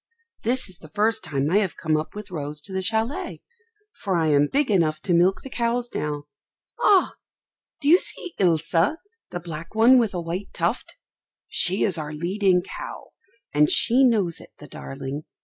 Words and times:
This 0.41 0.67
is 0.67 0.79
the 0.79 0.89
first 0.89 1.23
time 1.23 1.51
I 1.51 1.59
have 1.59 1.77
come 1.77 1.95
up 1.95 2.15
with 2.15 2.31
Rose 2.31 2.59
to 2.61 2.73
the 2.73 2.79
châlet, 2.79 3.41
for 3.93 4.15
I 4.17 4.29
am 4.31 4.47
big 4.51 4.71
enough 4.71 4.99
to 5.01 5.13
milk 5.13 5.41
the 5.43 5.49
cows 5.51 5.91
now. 5.93 6.23
Ah! 6.79 7.13
do 7.81 7.87
you 7.87 7.99
see 7.99 8.33
Ilse, 8.39 8.71
the 9.29 9.39
black 9.39 9.75
one 9.75 9.99
with 9.99 10.15
a 10.15 10.19
white 10.19 10.47
tuft? 10.53 10.97
She 11.47 11.83
is 11.83 11.99
our 11.99 12.13
leading 12.13 12.63
cow, 12.63 13.11
and 13.53 13.69
she 13.69 14.03
knows 14.03 14.41
it, 14.41 14.49
the 14.57 14.65
darling. 14.67 15.25